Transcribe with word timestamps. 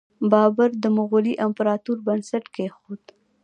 بابر 0.31 0.69
د 0.83 0.85
مغولي 0.97 1.33
امپراتورۍ 1.45 2.01
بنسټ 2.07 2.43
کیښود. 2.55 3.03